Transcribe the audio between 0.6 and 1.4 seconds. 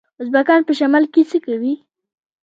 په شمال کې څه